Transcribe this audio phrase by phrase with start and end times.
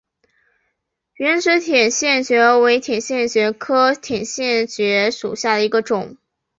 [1.13, 6.17] 圆齿铁线蕨为铁线蕨科铁线蕨属下的一个种。